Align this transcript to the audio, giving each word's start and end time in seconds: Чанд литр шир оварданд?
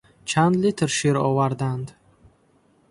Чанд 0.29 0.55
литр 0.63 0.89
шир 0.97 1.15
оварданд? 1.27 1.87